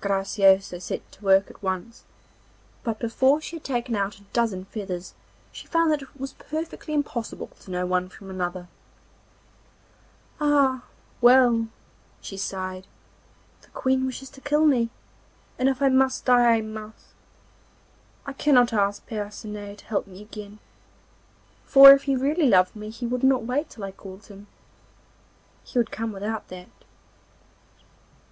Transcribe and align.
Graciosa 0.00 0.80
set 0.80 1.10
to 1.10 1.24
work 1.24 1.50
at 1.50 1.60
once, 1.60 2.04
but 2.84 3.00
before 3.00 3.40
she 3.40 3.56
had 3.56 3.64
taken 3.64 3.96
out 3.96 4.14
a 4.14 4.22
dozen 4.32 4.64
feathers 4.66 5.12
she 5.50 5.66
found 5.66 5.90
that 5.90 6.02
it 6.02 6.20
was 6.20 6.34
perfectly 6.34 6.94
impossible 6.94 7.48
to 7.48 7.70
know 7.72 7.84
one 7.84 8.08
from 8.08 8.30
another. 8.30 8.68
'Ah! 10.40 10.84
well,' 11.20 11.66
she 12.20 12.36
sighed, 12.36 12.86
'the 13.62 13.70
Queen 13.70 14.06
wishes 14.06 14.30
to 14.30 14.40
kill 14.40 14.66
me, 14.66 14.88
and 15.58 15.68
if 15.68 15.82
I 15.82 15.88
must 15.88 16.24
die 16.26 16.54
I 16.58 16.60
must. 16.60 17.06
I 18.24 18.34
cannot 18.34 18.72
ask 18.72 19.04
Percinet 19.08 19.78
to 19.78 19.86
help 19.86 20.06
me 20.06 20.22
again, 20.22 20.60
for 21.64 21.90
if 21.92 22.04
he 22.04 22.14
really 22.14 22.46
loved 22.48 22.76
me 22.76 22.90
he 22.90 23.04
would 23.04 23.24
not 23.24 23.42
wait 23.42 23.68
till 23.70 23.82
I 23.82 23.90
called 23.90 24.26
him, 24.26 24.46
he 25.64 25.76
would 25.76 25.90
come 25.90 26.12
without 26.12 26.46
that. 26.50 26.68